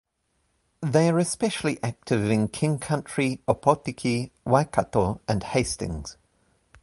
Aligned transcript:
They 0.81 1.09
are 1.09 1.19
especially 1.19 1.77
active 1.83 2.27
in 2.31 2.47
King 2.47 2.79
Country, 2.79 3.39
Opotiki, 3.47 4.31
Waikato 4.43 5.21
and 5.27 5.43
Hastings. 5.43 6.17